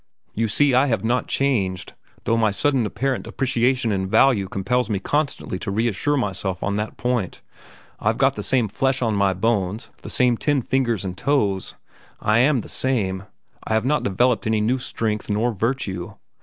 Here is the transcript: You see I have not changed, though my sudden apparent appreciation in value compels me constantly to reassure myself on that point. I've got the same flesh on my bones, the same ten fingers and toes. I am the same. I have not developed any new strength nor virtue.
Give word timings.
You 0.33 0.47
see 0.47 0.73
I 0.73 0.87
have 0.87 1.03
not 1.03 1.27
changed, 1.27 1.93
though 2.23 2.35
my 2.35 2.49
sudden 2.49 2.87
apparent 2.87 3.27
appreciation 3.27 3.91
in 3.91 4.09
value 4.09 4.47
compels 4.47 4.89
me 4.89 4.97
constantly 4.97 5.59
to 5.59 5.69
reassure 5.69 6.17
myself 6.17 6.63
on 6.63 6.75
that 6.77 6.97
point. 6.97 7.41
I've 7.99 8.17
got 8.17 8.33
the 8.33 8.41
same 8.41 8.67
flesh 8.67 9.03
on 9.03 9.13
my 9.15 9.35
bones, 9.35 9.91
the 10.01 10.09
same 10.09 10.37
ten 10.37 10.63
fingers 10.63 11.05
and 11.05 11.15
toes. 11.15 11.75
I 12.19 12.39
am 12.39 12.61
the 12.61 12.67
same. 12.67 13.25
I 13.63 13.75
have 13.75 13.85
not 13.85 14.01
developed 14.01 14.47
any 14.47 14.59
new 14.59 14.79
strength 14.79 15.29
nor 15.29 15.51
virtue. 15.51 16.15